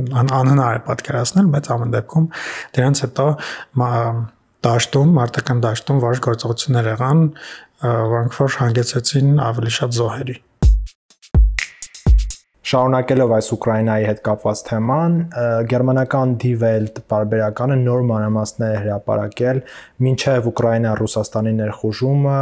[0.02, 2.28] անհնար է պատկերացնել, բայց ամեն դեպքում
[2.76, 3.26] դրանց հետո
[4.62, 7.22] դաշտում, մարտական դաշտում որոշ գործողություններ եղան,
[7.82, 10.36] որոնք որ հանգեցրեցին ավելի շատ զոհերի։
[12.62, 15.14] Շարունակելով այս Ուկրաինայի հետ կապված թեման,
[15.66, 19.58] գերմանական Die Welt բարբերականը նոր մանրամասներ հրապարակել
[20.06, 22.36] մինչև Ուկրաինա-Ռուսաստանի ներխուժումը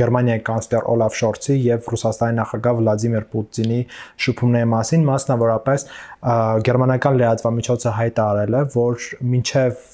[0.00, 3.80] Գերմանիայի կանցլեր Օլաֆ Շորցի եւ Ռուսաստանի նախագահ Վլադիմիր Պուտինի
[4.24, 5.86] շփումների մասին, մասնավորապես
[6.66, 9.04] գերմանական լրատվամիջոցը հայտարարել է, որ
[9.36, 9.84] մինչև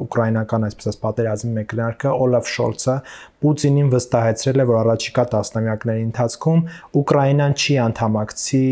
[0.00, 2.96] ուկրաինական այսպես պատերազմի մեկնարկը Օլաֆ Շոլցը
[3.40, 6.60] Պուտինին վստահեցրել է, որ առաջիկա տասնամյակների ընթացքում
[7.00, 8.66] Ուկրաինան չի անդամակցի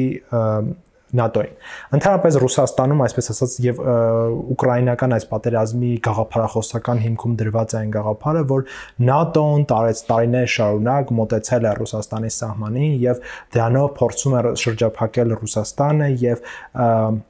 [1.09, 1.53] ՆԱՏՕ-ին։
[1.97, 3.79] Ընդհանրապես Ռուսաստանում, այսպես ասած, եւ
[4.53, 8.67] ուկրաինական այս պատերազմի գաղափարախոսական հիմքում դրված այն գաղափարը, որ
[9.09, 13.25] ՆԱՏՕ-ն տարեց տարիներ շարունակ մոտեցել է Ռուսաստանի սահմանին եւ
[13.57, 17.25] դրանով փորձում է շրջափակել Ռուսաստանը եւ և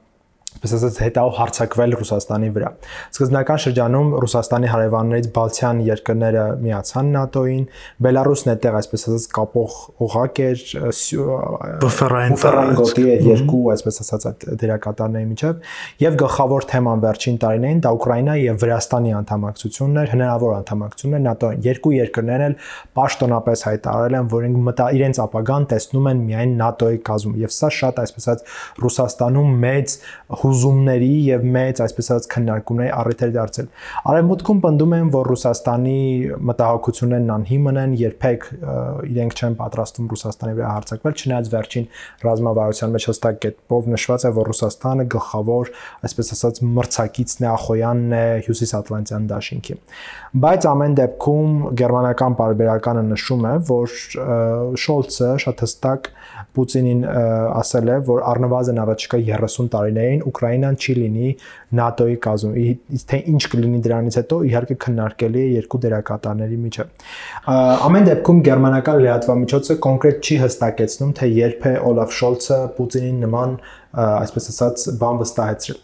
[0.48, 2.68] այսպես ասած հետao հարցակվել Ռուսաստանի վրա։
[3.12, 7.64] Սկզբնական շրջանում Ռուսաստանի հարևաններից Բալթյան երկրները միացան ՆԱՏՕ-ին,
[8.06, 9.76] Բելարուսն այդտեղ այսպես ասած կապող
[10.08, 10.64] օղակ էր,
[11.84, 12.40] բուֆերային
[12.78, 15.62] գոտի էր երկու այսպես ասած այդ դերակատարների միջև,
[16.02, 21.62] եւ գլխավոր թեման վերջին տարիներին դա Ուկրաինա եւ Վրաստանի անդամակցությունն էր, հնարավոր անդամակցությունն էր ՆԱՏՕ-ին։
[21.68, 22.56] Երկու երկրներն էլ
[22.98, 24.48] պաշտոնապես հայտարարել են, որ
[24.98, 28.44] իրենց ապագան տեսնում են միայն ՆԱՏՕ-ի կազմում եւ սա շատ այսպես ասած
[28.78, 29.96] Ռուսաստանում մեծ
[30.38, 33.68] հուզումների եւ մեծ այսպես ասած քննարկումների առիթ էր դարձել։
[34.12, 36.00] Արևմուտքում պնդում են, որ Ռուսաստանի
[36.48, 38.46] մտահոգություններն անհիմն են, երբեք
[39.08, 41.88] իրենք չեն պատրաստվում Ռուսաստանի վրա հարձակվել, չնայած վերջին
[42.28, 45.72] ռազմավարության մեջ հստակ կետով նշված է, որ Ռուսաստանը գլխավոր,
[46.08, 49.78] այսպես ասած, մրցակիցն է Ախոյանն է Հյուսիսատլանտյան դաշինքի։
[50.48, 53.96] Բայց ամեն դեպքում գերմանական բարբերականը նշում է, որ
[54.78, 56.10] Շոլցը շատ հստակ
[56.56, 61.28] Պուտինին ասել է, որ առնվազն առաջիկա 30 տարիներին Ուկրաինան չի լինի
[61.78, 66.92] ՆԱՏՕ-ի կազմում։ թե ինչ կլինի դրանից հետո իհարկե քննարկելի է երկու դերակատարների միջև։
[67.88, 73.54] Ամեն դեպքում գերմանական լրատվամիջոցը կոնկրետ չի հստակեցնում, թե երբ է Օլաֆ Շոլցը Պուտինին նման
[73.98, 75.78] այսպես ասած բան վստահեցրել։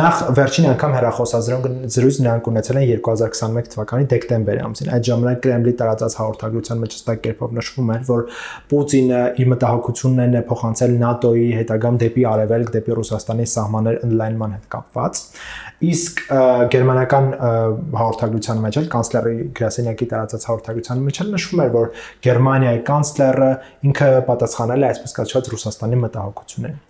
[0.00, 5.74] Նախ վերջին անգամ հերախոսազրույց զրույց նրանք ունեցել են 2021 թվականի դեկտեմբերի ամսին։ Այդ ժամանակ Կրեմլի
[5.80, 8.24] տարածած հաղորդագրության մեջ հստակ կերպով նշվում էր, որ
[8.70, 15.22] Պուտինը իր մտահոգություններն է փոխանցել ՆԱՏՕ-ի հետագամ դեպի արևելք, դեպի Ռուսաստանի սահմաններ ընդլայնման հետ կապված
[15.76, 16.20] իսկ
[16.72, 17.26] գերմանական
[18.00, 21.90] հաղորդագրության մեջ էլ կանցլերի գրասենյակի տարածած հաղորդագրության մեջ էլ նշվում էր որ
[22.26, 23.50] Գերմանիայի կանցլերը
[23.90, 26.80] ինքը պատասխանել է այսպես կոչված Ռուսաստանի մտահոգություններին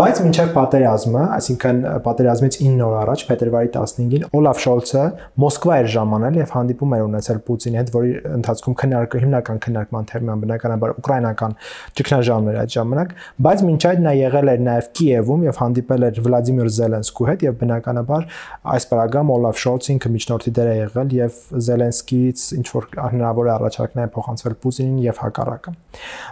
[0.00, 5.04] բայց մինչև պատերազմը այսինքն պատերազմից 9 օր առաջ փետրվարի 15-ին Օլաֆ Շոլցը
[5.44, 10.44] Մոսկվա էր ժամանել եւ հանդիպում էր ունեցել Պուտինի հետ որի ընթացքում քննարկը հիմնական քննարկման թեման
[10.44, 11.56] բնականաբար ուկրաինական
[12.00, 13.14] ճգնաժամն էր այդ ժամանակ
[13.46, 17.58] բայց մինչ այդ նա եղել էր նաեւ Կիևում եւ հանդիպել էր Վլադիմիր Զելենսկու հետ եւ
[17.60, 18.26] բնականաբար
[18.74, 23.52] այս պարագամ Օլաֆ Շոլցը ինքը միջնորդի դեր է եղել եւ Զելենսկիից ինչ որ հնարավոր է
[23.56, 25.74] առաջարկներ փոխանցվել Պուտինին եւ հակառակը։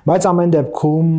[0.08, 1.12] Բայց ամեն դեպքում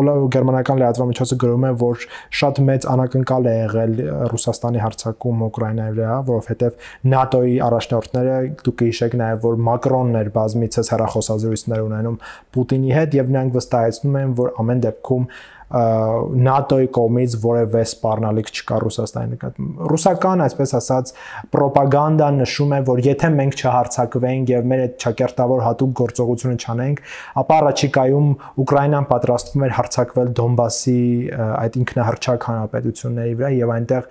[0.00, 1.95] Օլաֆ գերմանական լրատվամիջոցը գրում է, որ
[2.40, 3.94] շատ մեծ անակնկալ է եղել
[4.32, 11.84] Ռուսաստանի հարձակում Ուկրաինայի վրա, որովհետեւ ՆԱՏՕ-ի առաջնորդները դուք հիշեք նաեւ, որ Մակրոնն էր բազմիցս հեռախոսազրույցներ
[11.86, 12.20] ունենում
[12.56, 15.28] Պուտինի հետ եւ նրանք վստահեցնում են, որ ամեն դեպքում
[15.66, 21.10] ՆԱՏՕ-ի կողմից որևէ սպառնալիք չկա Ռուսաստանի նկատմամբ։ Ռուսական, այսպես ասած,
[21.58, 27.02] ռոպագանդան նշում է, որ եթե մենք չհարցակվենք եւ մեր այդ ճակերտավոր հատուկ գործողությունը չանենք,
[27.42, 28.30] ապա առաջիկայում
[28.62, 31.00] Ուկրաինան պատրաստվում էր հարձակվել Դոնբասի
[31.34, 34.10] այդ ինքնահռչակ հանրապետությունների վրա եւ այնտեղ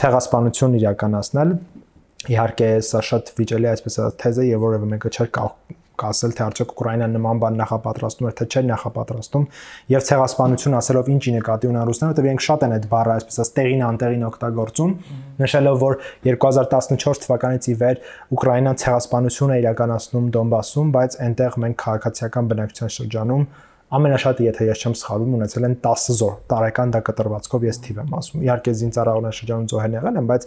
[0.00, 1.54] ցեղասպանություն իրականացնել
[2.30, 6.44] իհարկե սա շատ վիճելի այսպես ասած թեզ է եւ որևէ մեկը չէր կարող կասել թե
[6.46, 9.46] արդյոք Ուկրաինան նման բան նախապատրաստում էր թե չէ նախապատրաստում
[9.94, 13.52] եւ ցեղասպանություն ասելով ինչի նկատի ունեն ռուսները, որտեղ իրենք շատ են այդ բառը այսպես ասած
[13.60, 14.92] տեղին անտեղին օգտագործում,
[15.40, 15.98] նշելով որ
[16.30, 18.04] 2014 թվականից ի վեր
[18.36, 23.44] Ուկրաինան ցեղասպանություն է իրականացնում Դոնբասում, բայց այնտեղ մենք քաղաքացիական բնակչության շրջանում
[23.90, 28.12] ամենաշատը եթե ես չեմ սխալվում ունեցել են 10 զոհ տարեկան դա կտրվածքով ես թիվ եմ
[28.20, 30.46] ասում իհարկե զինծառայողներ շրջանում զոհեր եղել են բայց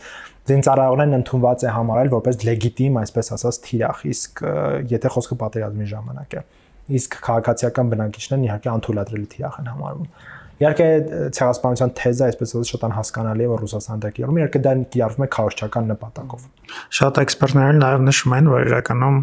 [0.52, 4.44] զինծառայողներն ընդունված է համարել որպես լեգիտիմ այսպես ասած թիրախ իսկ
[4.94, 6.46] եթե խոսքը պատերազմի ժամանակ է
[7.04, 10.10] իսկ քաղաքացիական բնակիչներն իհարկե անթույլատրելի թիրախ են համարվում
[10.64, 10.88] Իհարկե
[11.36, 15.30] ցեղասպանության թեզը այսպես ասած շատ անհասկանալի է որ Ռուսաստանը դա կիրառում։ Իհարկե դա կիրառվում է
[15.36, 16.46] քարոշչական նպատակով։
[16.98, 19.18] Շատ էքսպերտներ նաև նշում են, որ իրականում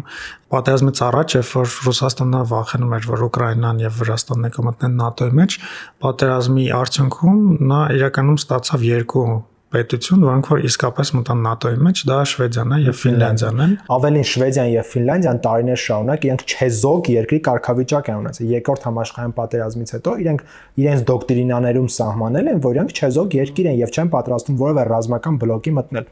[0.51, 5.57] պատերազմից առաջ, երբ որ Ռուսաստանը վախենում էր, որ Ուկրաինան եւ Վրաստանն կմտնեն ՆԱՏՕ-ի մեջ,
[6.05, 7.39] պատերազմի արդյունքում
[7.71, 9.25] նա իրականում ստացավ երկու
[9.71, 14.71] պետություն, որոնք որ իսկապես մտան ՆԱՏՕ-ի մեջ, դա Շվեդիան է եւ Ֆինլանդիան են։ Ավելին Շվեդիան
[14.71, 20.43] եւ Ֆինլանդիան տարիներ շարունակ իրենք չեզոք երկրի կարգավիճակ են ունեցել։ Երկրորդ համաշխարհային պատերազմից հետո իրենք
[20.81, 25.77] իրենց դոկտրինաներում սահմանել են, որ իրենք չեզոք երկիր են եւ չեն պատրաստվում որևէ ռազմական բլոկի
[25.81, 26.11] մտնել։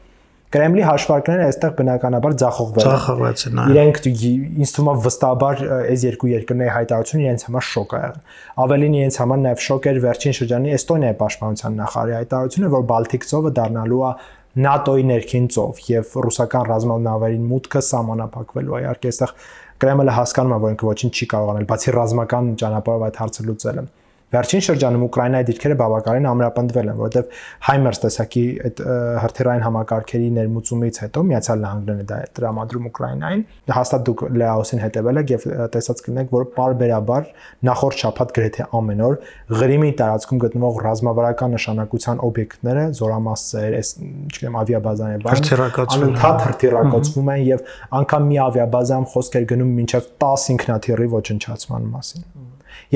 [0.50, 6.30] Կրեմլի հաշվարկները այստեղ բնականաբար ձախողվել են։ Ձախողվեցին, այո։ Իրենք ինձ թվում է վստահաբար այս երկու
[6.30, 8.18] երկրների հայտարարությունը իրենց համար շոկ է եղել։
[8.64, 13.54] Ավելին իրենց համար նաև շոկ էր վերջին շրջանի Էստոնիայի պաշտպանության նախարարի հայտարարությունը, որ Բալտիկ ծովը
[13.60, 14.12] դառնալու է
[14.50, 19.34] ՆԱՏՕ-ի ներքին ծով եւ ռուսական ռազմավարին մուտքը սահմանափակվելու է։ Իհարկե այստեղ
[19.80, 23.84] Կրեմլը հասկանում է, որ ինքը ոչինչ չի կարող անել, բացի ռազմական ճանապարհով այդ հարցը լուծելը։
[24.30, 28.82] Վերջին շրջանում Ուկրաինայի դիրքերը բավականին ամրապնդվել են, որովհետև HIMARS տեսակի այդ
[29.24, 33.42] հրթիռային համակարգերի ներմուծումից հետո Միացյալ Նահանգներն դա տրամադրում Ուկրաինային։
[33.74, 37.26] Հաստատ դուք Լեոսին հետևել եք եւ տեսած կլինեք, որ պարբերաբար
[37.70, 39.18] նախորդ շաբաթ գրեթե ամեն օր
[39.60, 43.92] Ղրիմի տարածքում գտնվող ռազմավարական նշանակության օբյեկտները, զորամասեր, այս
[44.30, 45.50] չգիտեմ ավիաբազան եւ բան,
[45.98, 47.66] անընդհատ հրթիռակոծվում են եւ
[48.00, 52.39] անգամ մի ավիաբազայում խոսք էր գնում մինչեւ 10 ինքնաթիռի ոչնչացման մասին։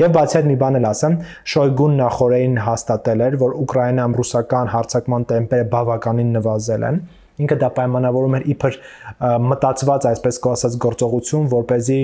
[0.00, 1.16] Եվ բացի այդ մի բան էլ ասեմ,
[1.52, 7.00] Շոյգուն նախորեն հաստատել էր, որ Ուկրաինայում ռուսական հարձակման տեմպերը բավականին նվազել են։
[7.40, 8.80] Ինքը դա պայմանավորում էր իբր
[9.50, 12.00] մտածված այսպես կոչված գործողություն, որ เป զի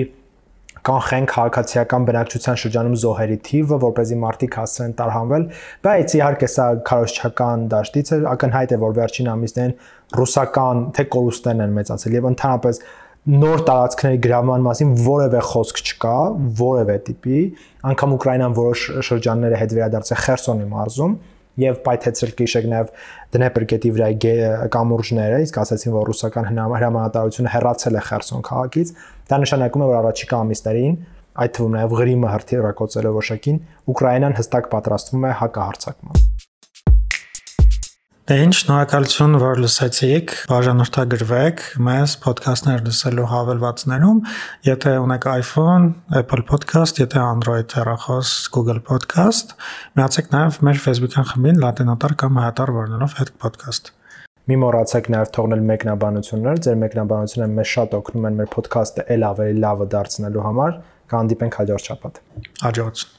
[0.87, 5.45] կանխեն քաղաքացիական բնակչության շրջանում զոհերի թիվը, որ เป զի մարդիկ հասցնեն տարհանվել,
[5.87, 9.75] բայց իհարկե սա քարոշչական դաշտից է, ակնհայտ է, որ վերջին ամիսներին
[10.17, 12.81] ռուսական թե կորուստներն են մեծացել եւ ընդհանրապես
[13.22, 16.14] նոր տարածքների գրավման մասին որևէ խոսք չկա,
[16.58, 17.42] որևէ տիպի,
[17.92, 21.14] անկամ Ուկրաինան որոշ շրջանները հետ վերադարձել Խերսոնի մարզում
[21.62, 22.90] եւ պայթեցրել գիշեք նաեւ
[23.36, 24.08] Դնեպրգետի վրա
[24.74, 28.92] կամուրջները, իսկ ասացին, որ ռուսական հրամանատարությունը հեռացել է Խերսոն քաղաքից,
[29.30, 30.98] դա նշանակում է, որ առաջիկա ամիսներին
[31.42, 36.31] այդ թվում նաեւ Ղրիմը հրթիռակոծելով ոշակին Ուկրաինան հստակ պատրաստվում է հակահարձակման։
[38.22, 44.18] Դե ինչ, շնորհակալություն, որ լսեցիք, բաժանորդագրվեք մեզ ոդքասթներ լսելու հավելվածներում,
[44.68, 45.88] եթե ունեք iPhone,
[46.20, 49.56] Apple Podcast, եթե Android հեռախոս, Google Podcast,
[49.98, 53.90] միացեք նաև մեր Facebook-յան խմբին լատինատար կամ հայատար վարնելով հետ podcast։
[54.46, 59.58] Մի մոռացեք նաև թողնել մեկնաբանություններ, ձեր մեկնաբանությունը մեզ շատ օգնում են մեր ոդքասթը ել ավելի
[59.66, 60.78] լավը դարձնելու համար։
[61.10, 62.22] Կհանդիպենք հաջորդ շաբաթ։
[62.68, 63.18] Հաջողություն։